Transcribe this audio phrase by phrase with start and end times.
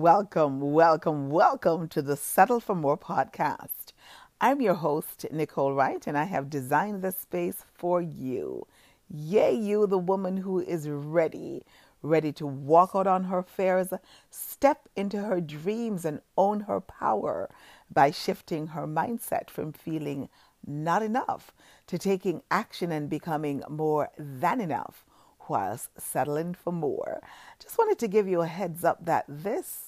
[0.00, 3.92] Welcome, welcome, welcome to the Settle for More podcast.
[4.40, 8.68] I'm your host, Nicole Wright, and I have designed this space for you.
[9.12, 11.64] Yay, you, the woman who is ready,
[12.00, 13.88] ready to walk out on her fears,
[14.30, 17.50] step into her dreams, and own her power
[17.92, 20.28] by shifting her mindset from feeling
[20.64, 21.52] not enough
[21.88, 25.04] to taking action and becoming more than enough
[25.48, 27.20] whilst settling for more.
[27.58, 29.87] Just wanted to give you a heads up that this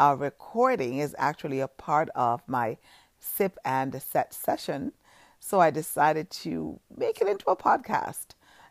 [0.00, 2.78] uh, recording is actually a part of my
[3.18, 4.92] sip and set session.
[5.38, 8.28] So I decided to make it into a podcast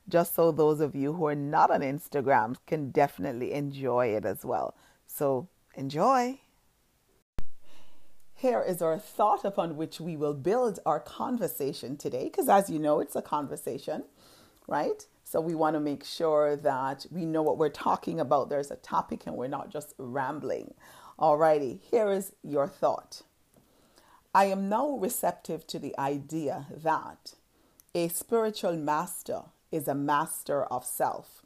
[0.08, 4.44] just so those of you who are not on Instagram can definitely enjoy it as
[4.44, 4.76] well.
[5.05, 6.40] So enjoy.
[8.34, 12.80] Here is our thought upon which we will build our conversation today, because as you
[12.80, 14.05] know, it's a conversation,
[14.68, 15.05] right?
[15.24, 18.49] So we want to make sure that we know what we're talking about.
[18.49, 20.74] There's a topic and we're not just rambling.
[21.20, 23.23] Alrighty, here is your thought.
[24.34, 27.34] I am now receptive to the idea that
[27.93, 31.41] a spiritual master is a master of self.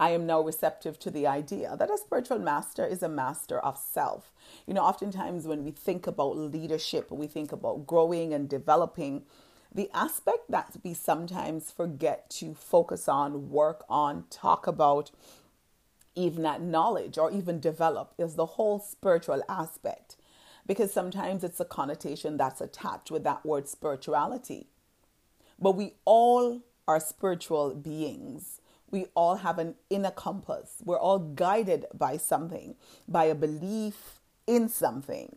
[0.00, 3.76] I am now receptive to the idea that a spiritual master is a master of
[3.76, 4.32] self.
[4.66, 9.24] You know, oftentimes when we think about leadership, we think about growing and developing,
[9.74, 15.10] the aspect that we sometimes forget to focus on, work on, talk about,
[16.16, 20.16] even acknowledge or even develop is the whole spiritual aspect.
[20.66, 24.68] Because sometimes it's a connotation that's attached with that word spirituality.
[25.58, 28.60] But we all are spiritual beings.
[28.90, 30.76] We all have an inner compass.
[30.84, 32.76] We're all guided by something,
[33.08, 35.36] by a belief in something,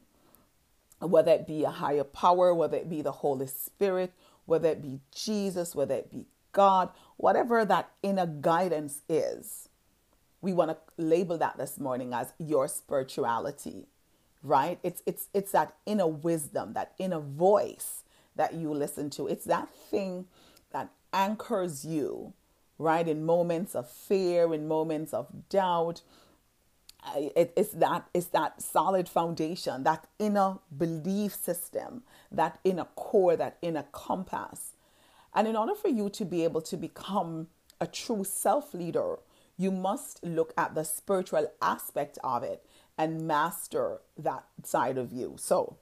[0.99, 4.13] whether it be a higher power, whether it be the Holy Spirit,
[4.45, 9.66] whether it be Jesus, whether it be God, whatever that inner guidance is,
[10.41, 13.87] we want to label that this morning as your spirituality,
[14.43, 14.79] right?
[14.83, 18.03] It's it's it's that inner wisdom, that inner voice
[18.35, 19.27] that you listen to.
[19.27, 20.25] It's that thing
[20.71, 22.33] that anchors you,
[22.77, 23.07] right?
[23.07, 26.01] In moments of fear, in moments of doubt,
[27.15, 33.57] it, it's that it's that solid foundation, that inner belief system, that inner core, that
[33.61, 34.73] inner compass.
[35.33, 37.47] And in order for you to be able to become
[37.79, 39.17] a true self leader,
[39.57, 42.65] you must look at the spiritual aspect of it
[42.97, 45.35] and master that side of you.
[45.37, 45.77] So,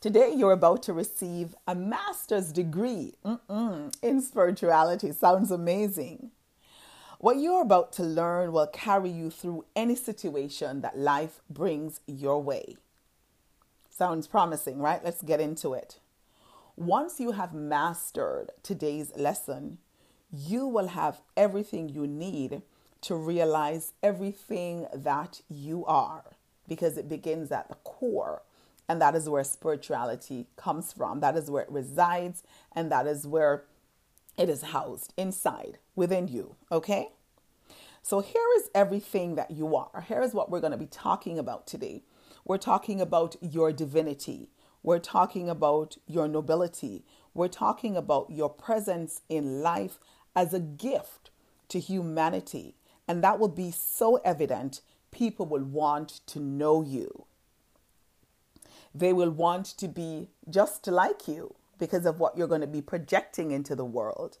[0.00, 5.12] today you're about to receive a master's degree Mm-mm, in spirituality.
[5.12, 6.30] Sounds amazing.
[7.18, 12.42] What you're about to learn will carry you through any situation that life brings your
[12.42, 12.76] way.
[13.88, 15.02] Sounds promising, right?
[15.02, 15.98] Let's get into it.
[16.76, 19.78] Once you have mastered today's lesson,
[20.32, 22.62] you will have everything you need
[23.02, 26.24] to realize everything that you are
[26.68, 28.42] because it begins at the core.
[28.88, 31.20] And that is where spirituality comes from.
[31.20, 32.42] That is where it resides.
[32.74, 33.64] And that is where
[34.38, 36.56] it is housed inside within you.
[36.70, 37.08] Okay?
[38.02, 40.04] So here is everything that you are.
[40.06, 42.02] Here is what we're going to be talking about today.
[42.44, 44.50] We're talking about your divinity.
[44.82, 47.04] We're talking about your nobility.
[47.34, 49.98] We're talking about your presence in life
[50.36, 51.30] as a gift
[51.68, 52.74] to humanity.
[53.08, 57.24] And that will be so evident, people will want to know you.
[58.94, 62.82] They will want to be just like you because of what you're going to be
[62.82, 64.38] projecting into the world.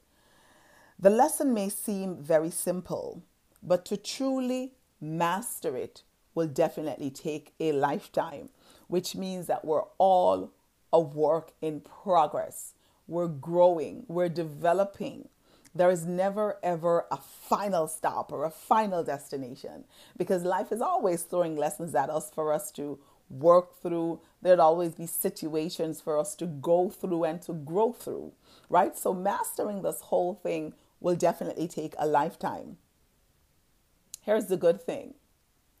[0.98, 3.22] The lesson may seem very simple,
[3.62, 6.02] but to truly master it
[6.34, 8.48] will definitely take a lifetime,
[8.88, 10.52] which means that we're all
[10.92, 12.72] a work in progress.
[13.06, 15.28] We're growing, we're developing.
[15.76, 19.84] There is never ever a final stop or a final destination
[20.16, 22.98] because life is always throwing lessons at us for us to
[23.28, 24.20] work through.
[24.40, 28.32] There'd always be situations for us to go through and to grow through,
[28.70, 28.96] right?
[28.96, 32.78] So, mastering this whole thing will definitely take a lifetime.
[34.22, 35.14] Here's the good thing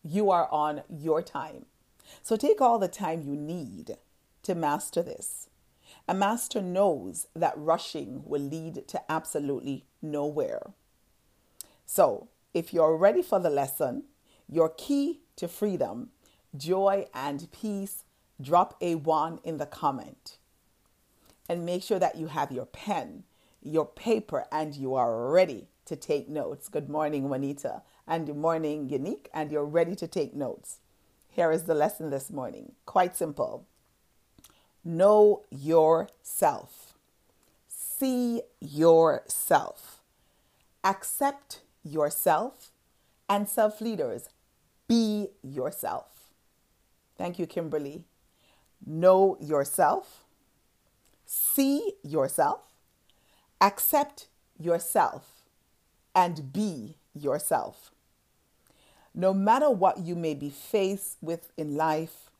[0.04, 1.66] you are on your time.
[2.22, 3.96] So, take all the time you need
[4.42, 5.45] to master this.
[6.08, 10.72] A master knows that rushing will lead to absolutely nowhere.
[11.84, 14.04] So, if you're ready for the lesson,
[14.48, 16.10] your key to freedom
[16.56, 18.04] joy, and peace,
[18.40, 20.38] drop a one in the comment.
[21.48, 23.24] And make sure that you have your pen,
[23.62, 26.68] your paper, and you are ready to take notes.
[26.68, 30.78] Good morning, Juanita, and good morning, Unique, and you're ready to take notes.
[31.28, 32.72] Here is the lesson this morning.
[32.84, 33.66] Quite simple.
[34.86, 36.94] Know yourself.
[37.66, 40.00] See yourself.
[40.84, 42.70] Accept yourself.
[43.28, 44.28] And self leaders,
[44.86, 46.30] be yourself.
[47.18, 48.04] Thank you, Kimberly.
[48.84, 50.22] Know yourself,
[51.24, 52.60] see yourself,
[53.60, 54.28] accept
[54.60, 55.42] yourself,
[56.14, 57.90] and be yourself.
[59.12, 62.30] No matter what you may be faced with in life,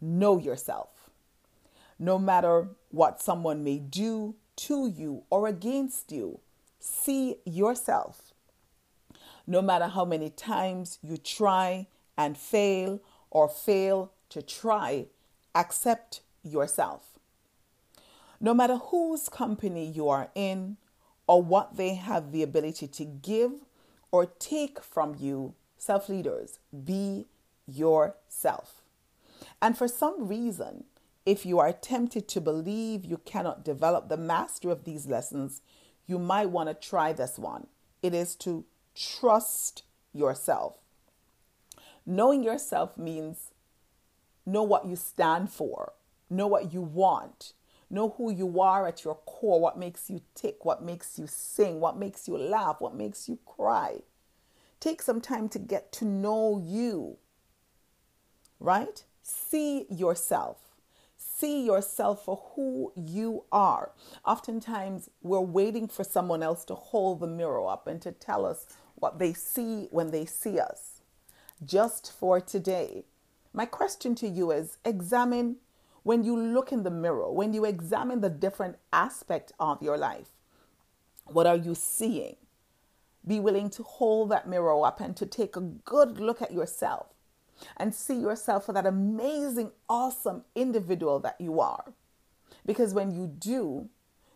[0.00, 1.01] know yourself.
[1.98, 6.40] No matter what someone may do to you or against you,
[6.80, 8.32] see yourself.
[9.46, 11.86] No matter how many times you try
[12.16, 13.00] and fail
[13.30, 15.06] or fail to try,
[15.54, 17.18] accept yourself.
[18.40, 20.76] No matter whose company you are in
[21.26, 23.52] or what they have the ability to give
[24.10, 27.26] or take from you, self leaders, be
[27.66, 28.82] yourself.
[29.60, 30.84] And for some reason,
[31.24, 35.62] if you are tempted to believe you cannot develop the mastery of these lessons,
[36.06, 37.68] you might want to try this one.
[38.02, 38.64] It is to
[38.94, 40.78] trust yourself.
[42.04, 43.52] Knowing yourself means
[44.44, 45.92] know what you stand for,
[46.28, 47.52] know what you want,
[47.88, 51.78] know who you are at your core, what makes you tick, what makes you sing,
[51.78, 53.98] what makes you laugh, what makes you cry.
[54.80, 57.18] Take some time to get to know you,
[58.58, 59.04] right?
[59.22, 60.71] See yourself.
[61.42, 63.90] See yourself for who you are.
[64.24, 68.68] Oftentimes, we're waiting for someone else to hold the mirror up and to tell us
[68.94, 71.00] what they see when they see us.
[71.64, 73.06] Just for today,
[73.52, 75.56] my question to you is examine
[76.04, 80.28] when you look in the mirror, when you examine the different aspect of your life,
[81.26, 82.36] what are you seeing?
[83.26, 87.11] Be willing to hold that mirror up and to take a good look at yourself
[87.76, 91.92] and see yourself for that amazing, awesome individual that you are.
[92.64, 93.88] Because when you do,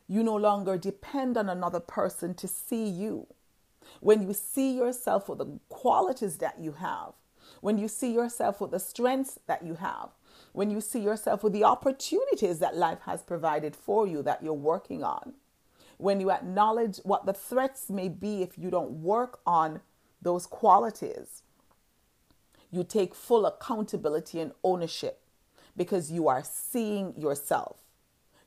[0.09, 3.27] you no longer depend on another person to see you.
[4.01, 7.13] When you see yourself for the qualities that you have,
[7.61, 10.11] when you see yourself with the strengths that you have,
[10.53, 14.53] when you see yourself with the opportunities that life has provided for you that you're
[14.53, 15.35] working on,
[15.99, 19.81] when you acknowledge what the threats may be if you don't work on
[20.21, 21.43] those qualities,
[22.76, 25.20] you take full accountability and ownership
[25.76, 27.78] because you are seeing yourself.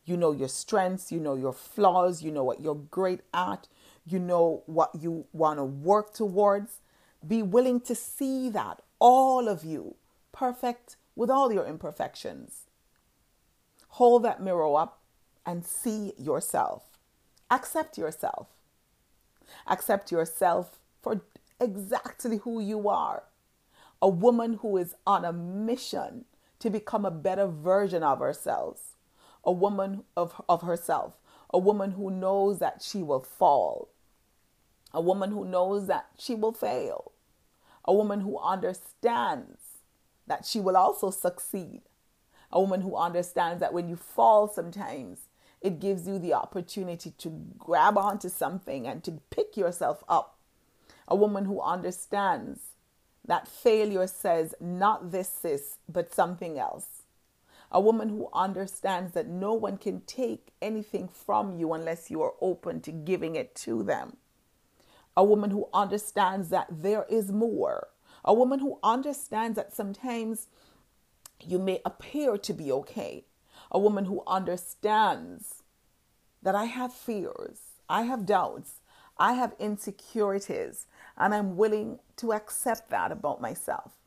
[0.05, 3.67] You know your strengths, you know your flaws, you know what you're great at,
[4.05, 6.79] you know what you want to work towards.
[7.27, 9.95] Be willing to see that, all of you,
[10.31, 12.61] perfect with all your imperfections.
[13.89, 15.01] Hold that mirror up
[15.45, 16.83] and see yourself.
[17.51, 18.47] Accept yourself.
[19.67, 21.21] Accept yourself for
[21.59, 23.23] exactly who you are.
[24.01, 26.25] A woman who is on a mission
[26.59, 28.95] to become a better version of herself.
[29.43, 31.17] A woman of, of herself.
[31.51, 33.89] A woman who knows that she will fall.
[34.93, 37.11] A woman who knows that she will fail.
[37.85, 39.59] A woman who understands
[40.27, 41.81] that she will also succeed.
[42.51, 45.19] A woman who understands that when you fall sometimes,
[45.61, 50.39] it gives you the opportunity to grab onto something and to pick yourself up.
[51.07, 52.61] A woman who understands
[53.29, 57.03] that failure says not this, sis, but something else.
[57.71, 62.33] A woman who understands that no one can take anything from you unless you are
[62.41, 64.17] open to giving it to them.
[65.15, 67.89] A woman who understands that there is more.
[68.25, 70.47] A woman who understands that sometimes
[71.39, 73.25] you may appear to be okay,
[73.69, 75.61] a woman who understands
[76.41, 78.81] that I have fears, I have doubts,
[79.19, 83.97] I have insecurities, and I'm willing to accept that about myself.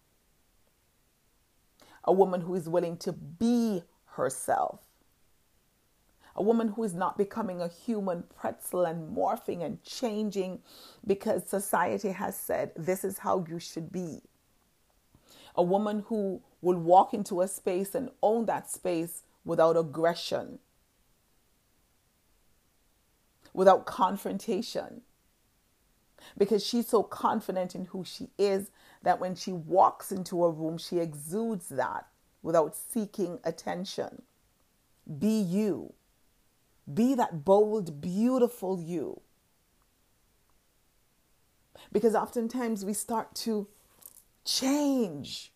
[2.04, 4.81] A woman who is willing to be herself.
[6.35, 10.61] A woman who is not becoming a human pretzel and morphing and changing
[11.07, 14.23] because society has said this is how you should be.
[15.54, 20.59] A woman who will walk into a space and own that space without aggression,
[23.53, 25.03] without confrontation.
[26.39, 28.71] Because she's so confident in who she is
[29.03, 32.07] that when she walks into a room, she exudes that
[32.43, 34.23] without seeking attention.
[35.19, 35.95] Be you.
[36.93, 39.21] Be that bold, beautiful you.
[41.91, 43.69] Because oftentimes we start to
[44.45, 45.53] change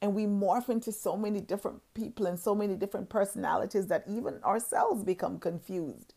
[0.00, 4.42] and we morph into so many different people and so many different personalities that even
[4.44, 6.14] ourselves become confused,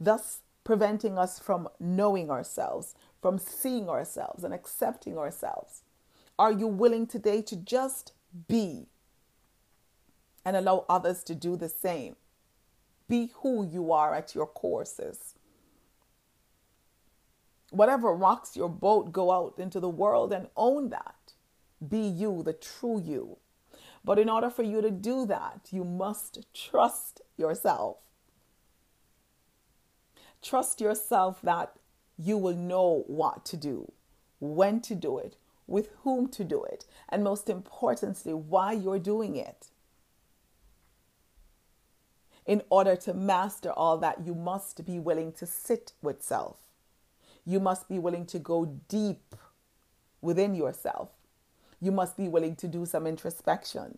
[0.00, 5.82] thus preventing us from knowing ourselves, from seeing ourselves and accepting ourselves.
[6.38, 8.12] Are you willing today to just
[8.48, 8.86] be
[10.44, 12.16] and allow others to do the same?
[13.08, 15.34] Be who you are at your courses.
[17.70, 21.16] Whatever rocks your boat, go out into the world and own that.
[21.86, 23.36] be you, the true you.
[24.04, 27.98] But in order for you to do that, you must trust yourself.
[30.44, 31.72] Trust yourself that
[32.18, 33.90] you will know what to do,
[34.40, 35.36] when to do it,
[35.66, 39.68] with whom to do it, and most importantly, why you're doing it.
[42.44, 46.58] In order to master all that, you must be willing to sit with self.
[47.46, 49.34] You must be willing to go deep
[50.20, 51.08] within yourself.
[51.80, 53.96] You must be willing to do some introspection.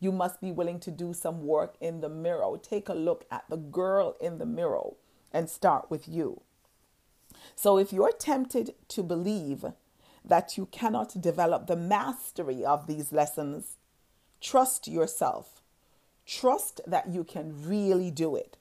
[0.00, 2.58] You must be willing to do some work in the mirror.
[2.60, 4.90] Take a look at the girl in the mirror
[5.34, 6.40] and start with you.
[7.54, 9.66] So, if you're tempted to believe
[10.24, 13.76] that you cannot develop the mastery of these lessons,
[14.40, 15.60] trust yourself.
[16.24, 18.56] Trust that you can really do it.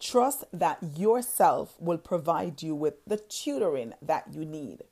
[0.00, 4.82] Trust that yourself will provide you with the tutoring that you need.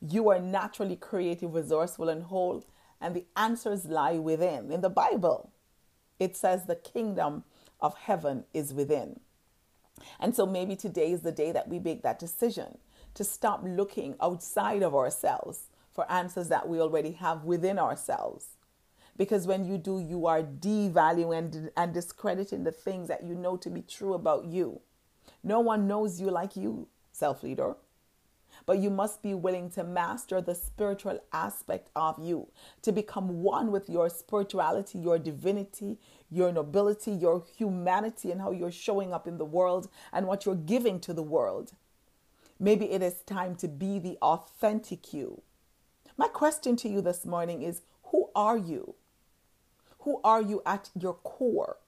[0.00, 2.64] You are naturally creative, resourceful, and whole,
[3.00, 4.70] and the answers lie within.
[4.70, 5.50] In the Bible,
[6.20, 7.44] it says the kingdom
[7.80, 9.20] of heaven is within.
[10.20, 12.78] And so maybe today is the day that we make that decision
[13.14, 18.46] to stop looking outside of ourselves for answers that we already have within ourselves.
[19.16, 23.70] Because when you do, you are devaluing and, discrediting the things that you know to
[23.70, 24.80] be true about you.
[25.44, 27.76] No one knows you like you, self leader.
[28.66, 32.48] But you must be willing to master the spiritual aspect of you,
[32.82, 35.98] to become one with your spirituality, your divinity,
[36.30, 40.54] your nobility, your humanity, and how you're showing up in the world and what you're
[40.54, 41.72] giving to the world.
[42.58, 45.42] Maybe it is time to be the authentic you.
[46.16, 48.94] My question to you this morning is Who are you?
[50.00, 51.78] Who are you at your core?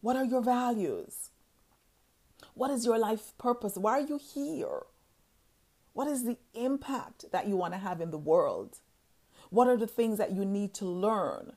[0.00, 1.30] What are your values?
[2.58, 3.76] What is your life purpose?
[3.76, 4.82] Why are you here?
[5.92, 8.78] What is the impact that you want to have in the world?
[9.50, 11.52] What are the things that you need to learn?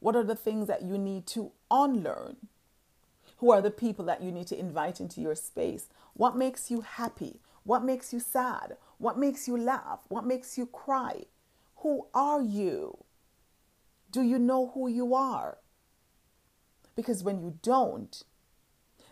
[0.00, 2.36] What are the things that you need to unlearn?
[3.38, 5.88] Who are the people that you need to invite into your space?
[6.12, 7.40] What makes you happy?
[7.64, 8.76] What makes you sad?
[8.98, 10.00] What makes you laugh?
[10.08, 11.22] What makes you cry?
[11.76, 12.98] Who are you?
[14.10, 15.56] Do you know who you are?
[16.94, 18.24] Because when you don't,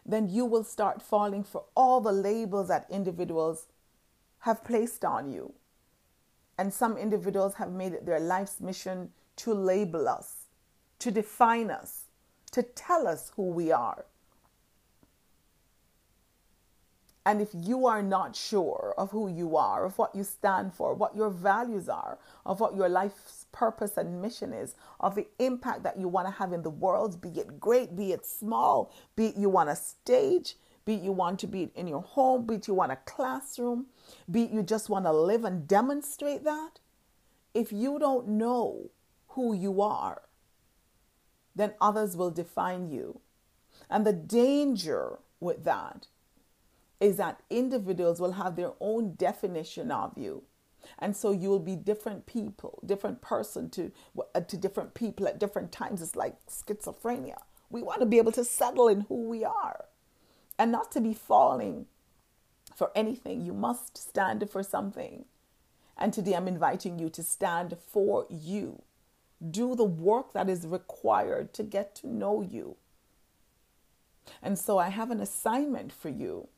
[0.04, 3.66] then you will start falling for all the labels that individuals
[4.40, 5.54] have placed on you.
[6.58, 10.48] And some individuals have made it their life's mission to label us,
[11.00, 12.04] to define us,
[12.52, 14.04] to tell us who we are.
[17.26, 20.92] And if you are not sure of who you are, of what you stand for,
[20.92, 25.84] what your values are, of what your life's purpose and mission is, of the impact
[25.84, 29.28] that you want to have in the world, be it great, be it small, be
[29.28, 32.56] it you want a stage, be it you want to be in your home, be
[32.56, 33.86] it you want a classroom,
[34.30, 36.80] be it you just want to live and demonstrate that.
[37.54, 38.90] If you don't know
[39.28, 40.22] who you are,
[41.56, 43.20] then others will define you.
[43.88, 46.08] And the danger with that
[47.04, 50.42] is that individuals will have their own definition of you.
[50.98, 53.92] And so you will be different people, different person to,
[54.34, 56.00] uh, to different people at different times.
[56.00, 57.36] It's like schizophrenia.
[57.68, 59.84] We want to be able to settle in who we are
[60.58, 61.86] and not to be falling
[62.74, 63.44] for anything.
[63.44, 65.26] You must stand for something.
[65.98, 68.82] And today I'm inviting you to stand for you.
[69.50, 72.76] Do the work that is required to get to know you.
[74.42, 76.48] And so I have an assignment for you.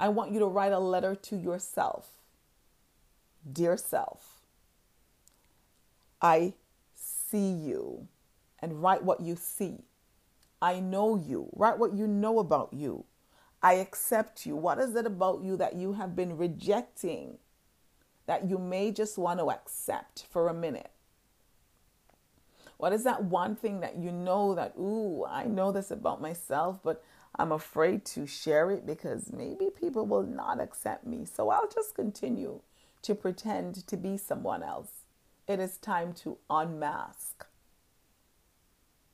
[0.00, 2.08] I want you to write a letter to yourself.
[3.50, 4.40] Dear self,
[6.22, 6.54] I
[6.94, 8.08] see you
[8.60, 9.84] and write what you see.
[10.62, 11.50] I know you.
[11.52, 13.04] Write what you know about you.
[13.62, 14.56] I accept you.
[14.56, 17.36] What is it about you that you have been rejecting
[18.26, 20.90] that you may just want to accept for a minute?
[22.80, 26.78] What is that one thing that you know that, ooh, I know this about myself,
[26.82, 27.04] but
[27.38, 31.26] I'm afraid to share it because maybe people will not accept me.
[31.26, 32.62] So I'll just continue
[33.02, 35.04] to pretend to be someone else.
[35.46, 37.44] It is time to unmask.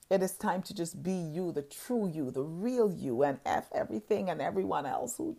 [0.08, 3.66] It is time to just be you, the true you, the real you, and F
[3.74, 5.38] everything and everyone else who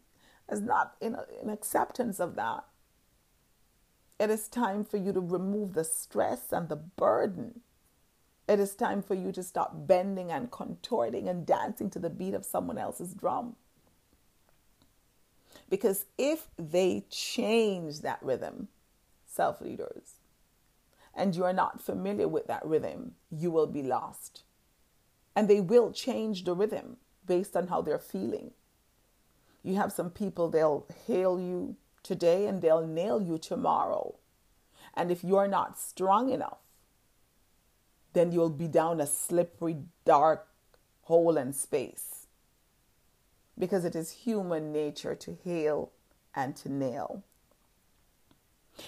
[0.51, 2.65] is not in, in acceptance of that.
[4.19, 7.61] It is time for you to remove the stress and the burden
[8.47, 12.33] it is time for you to stop bending and contorting and dancing to the beat
[12.33, 13.55] of someone else's drum.
[15.69, 18.69] Because if they change that rhythm,
[19.25, 20.15] self leaders,
[21.13, 24.43] and you are not familiar with that rhythm, you will be lost.
[25.35, 28.51] And they will change the rhythm based on how they're feeling.
[29.63, 34.15] You have some people, they'll hail you today and they'll nail you tomorrow.
[34.93, 36.59] And if you're not strong enough,
[38.13, 40.47] then you'll be down a slippery, dark
[41.03, 42.27] hole in space.
[43.57, 45.91] Because it is human nature to hail
[46.35, 47.23] and to nail.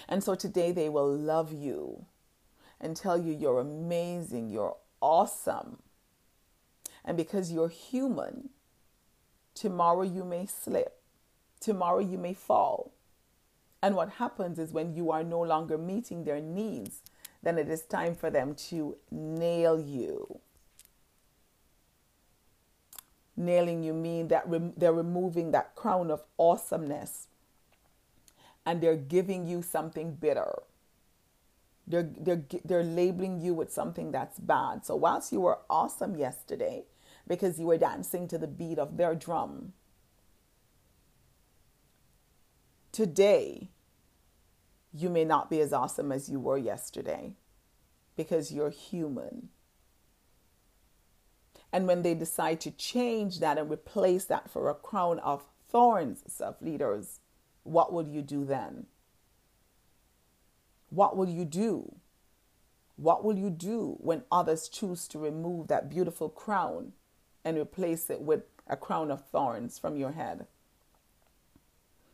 [0.08, 2.06] And so today they will love you
[2.80, 5.78] and tell you you're amazing, you're awesome.
[7.04, 8.50] And because you're human,
[9.54, 11.00] tomorrow you may slip,
[11.60, 12.92] tomorrow you may fall.
[13.82, 17.02] And what happens is when you are no longer meeting their needs,
[17.42, 20.40] then it is time for them to nail you.
[23.36, 24.44] Nailing you mean that
[24.78, 27.28] they're removing that crown of awesomeness
[28.66, 30.62] and they're giving you something bitter.
[31.86, 34.84] They're, they're, they're labeling you with something that's bad.
[34.84, 36.84] So, whilst you were awesome yesterday
[37.26, 39.72] because you were dancing to the beat of their drum,
[42.92, 43.70] today
[44.92, 47.34] you may not be as awesome as you were yesterday
[48.16, 49.48] because you're human.
[51.72, 56.24] And when they decide to change that and replace that for a crown of thorns,
[56.26, 57.20] self leaders,
[57.62, 58.86] what will you do then?
[60.88, 61.96] What will you do?
[62.96, 66.92] What will you do when others choose to remove that beautiful crown
[67.44, 70.46] and replace it with a crown of thorns from your head?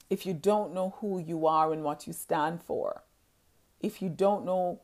[0.09, 3.03] If you don't know who you are and what you stand for,
[3.81, 4.81] if you don't know,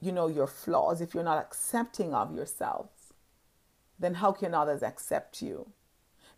[0.00, 3.12] you know, your flaws, if you're not accepting of yourselves,
[3.98, 5.70] then how can others accept you?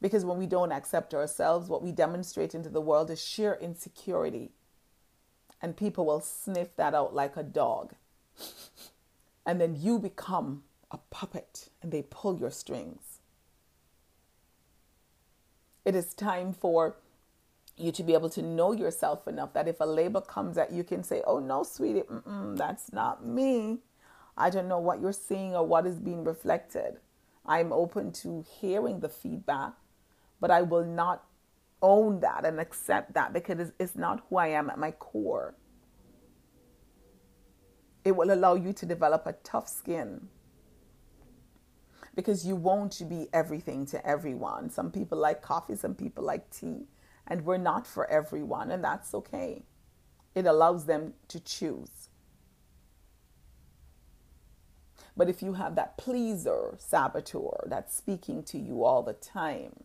[0.01, 4.53] Because when we don't accept ourselves, what we demonstrate into the world is sheer insecurity.
[5.61, 7.95] And people will sniff that out like a dog.
[9.47, 13.19] and then you become a puppet and they pull your strings.
[15.85, 16.97] It is time for
[17.81, 20.85] you to be able to know yourself enough that if a label comes at you,
[20.85, 22.03] can say, Oh, no, sweetie,
[22.57, 23.79] that's not me.
[24.37, 26.99] I don't know what you're seeing or what is being reflected.
[27.45, 29.75] I'm open to hearing the feedback
[30.41, 31.25] but I will not
[31.83, 35.55] own that and accept that because it's not who I am at my core.
[38.05, 40.29] It will allow you to develop a tough skin
[42.14, 44.71] because you won't be everything to everyone.
[44.71, 46.87] Some people like coffee, some people like tea,
[47.29, 49.62] and we're not for everyone, and that's okay.
[50.35, 52.09] It allows them to choose.
[55.17, 59.85] But if you have that pleaser saboteur that's speaking to you all the time,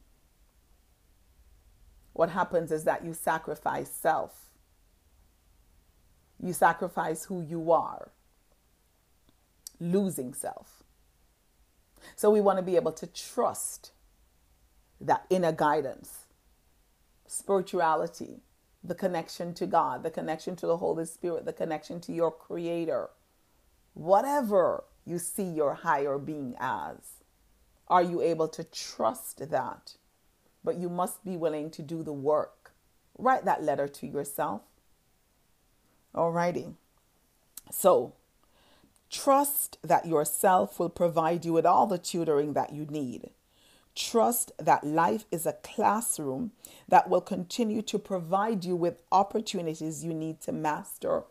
[2.14, 4.52] what happens is that you sacrifice self.
[6.40, 8.12] You sacrifice who you are,
[9.80, 10.84] losing self.
[12.16, 13.92] So we want to be able to trust
[15.02, 16.23] that inner guidance,
[17.34, 18.42] spirituality,
[18.84, 23.10] the connection to God, the connection to the Holy Spirit, the connection to your Creator,
[23.94, 27.24] whatever you see your higher being as.
[27.88, 29.96] Are you able to trust that?
[30.64, 32.72] but you must be willing to do the work.
[33.18, 34.62] Write that letter to yourself.
[36.16, 36.76] Alrighty.
[37.72, 38.14] So,
[39.10, 43.30] trust that yourself will provide you with all the tutoring that you need.
[43.96, 46.52] Trust that life is a classroom
[46.88, 51.24] that will continue to provide you with opportunities you need to master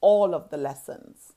[0.00, 1.32] all of the lessons.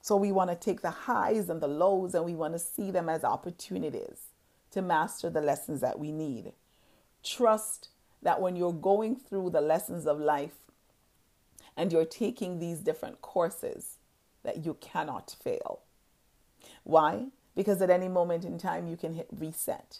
[0.00, 2.90] So, we want to take the highs and the lows and we want to see
[2.90, 4.26] them as opportunities
[4.72, 6.52] to master the lessons that we need.
[7.22, 7.88] Trust
[8.20, 10.58] that when you're going through the lessons of life
[11.76, 13.98] and you're taking these different courses,
[14.42, 15.80] that you cannot fail.
[16.84, 17.26] Why?
[17.54, 19.98] Because at any moment in time, you can hit reset.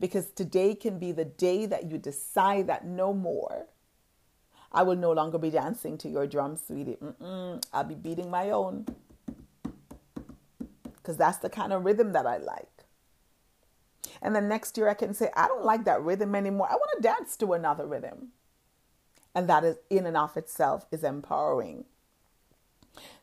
[0.00, 3.66] Because today can be the day that you decide that no more.
[4.72, 6.96] I will no longer be dancing to your drum, sweetie.
[6.96, 8.86] Mm-mm, I'll be beating my own.
[10.96, 12.84] Because that's the kind of rhythm that I like.
[14.20, 16.66] And then next year I can say, I don't like that rhythm anymore.
[16.68, 18.28] I want to dance to another rhythm.
[19.34, 21.84] And that is in and of itself is empowering.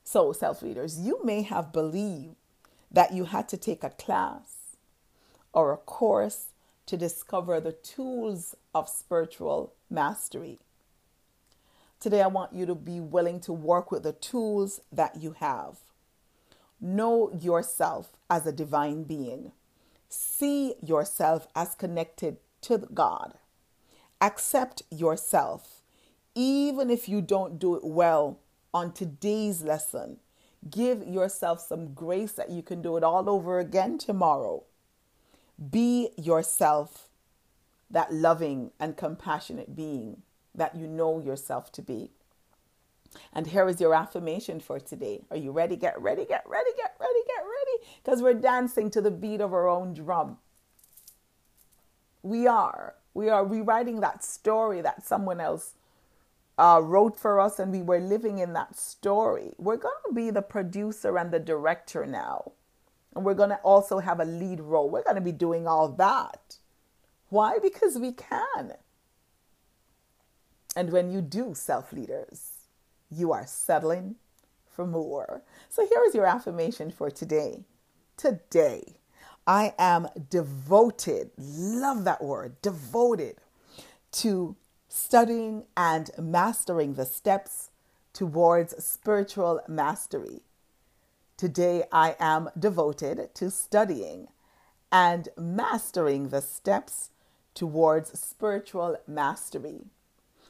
[0.04, 2.36] So, self leaders, you may have believed
[2.92, 4.76] that you had to take a class
[5.54, 6.48] or a course
[6.86, 10.60] to discover the tools of spiritual mastery.
[12.00, 15.78] Today, I want you to be willing to work with the tools that you have.
[16.80, 19.52] Know yourself as a divine being.
[20.10, 23.36] See yourself as connected to God.
[24.20, 25.82] Accept yourself,
[26.34, 28.40] even if you don't do it well
[28.74, 30.18] on today's lesson.
[30.70, 34.64] Give yourself some grace that you can do it all over again tomorrow.
[35.70, 37.10] Be yourself,
[37.90, 40.22] that loving and compassionate being
[40.54, 42.12] that you know yourself to be.
[43.34, 45.22] And here is your affirmation for today.
[45.30, 45.76] Are you ready?
[45.76, 47.86] Get ready, get ready, get ready, get ready.
[48.04, 50.38] Because we're dancing to the beat of our own drum.
[52.24, 52.96] We are.
[53.14, 55.74] We are rewriting that story that someone else
[56.58, 59.54] uh, wrote for us, and we were living in that story.
[59.58, 62.54] We're going to be the producer and the director now.
[63.16, 64.90] And we're going to also have a lead role.
[64.90, 66.58] We're going to be doing all that.
[67.30, 67.60] Why?
[67.62, 68.74] Because we can.
[70.76, 72.52] And when you do, self leaders,
[73.10, 74.16] you are settling
[74.70, 75.44] for more.
[75.70, 77.66] So here is your affirmation for today.
[78.16, 78.98] Today,
[79.46, 83.38] I am devoted, love that word, devoted
[84.14, 84.56] to
[84.94, 87.70] studying and mastering the steps
[88.12, 90.42] towards spiritual mastery.
[91.38, 94.28] Today, I am devoted to studying
[94.92, 97.12] and mastering the steps
[97.54, 99.86] towards spiritual mastery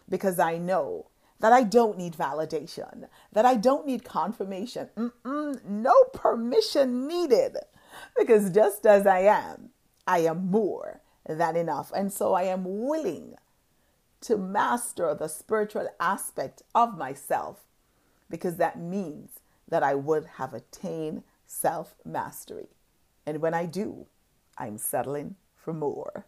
[0.10, 4.90] because I know that I don't need validation, that I don't need confirmation.
[4.98, 7.58] Mm-mm, no permission needed.
[8.18, 9.70] Because just as I am,
[10.08, 11.92] I am more than enough.
[11.96, 13.36] And so I am willing
[14.22, 17.62] to master the spiritual aspect of myself
[18.30, 22.70] because that means that I would have attained self mastery.
[23.26, 24.08] And when I do,
[24.58, 26.26] I'm settling for more.